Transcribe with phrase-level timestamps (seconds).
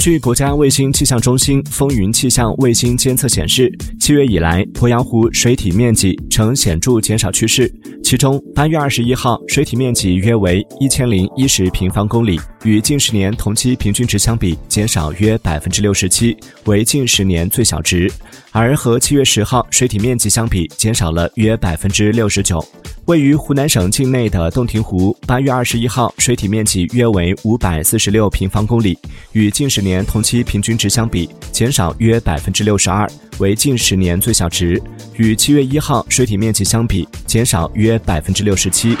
[0.00, 7.70] 据国家卫星气象中心风云气象卫星监测显示，七月以来，鄱阳湖水体面积呈显著减少趋势。
[8.02, 18.10] 其中，八月二十一号，水体面积约为一千零一十平方公里，与近十年同期平均值相比，减少约百分之六十七，为近十年最小值。
[18.52, 22.58] 而和七月十号水体面积相比，减少了约百分之六十九。
[23.06, 28.96] 位于湖南省境内的洞庭湖，八月二十一号水体面积约为五百四十六平方公里，
[29.32, 34.80] 与近十年同期平均值相比，减少约百分之六十二，为近十年最小值。
[35.16, 38.96] 与七月一号水体面积相比，减少约百分之六十七。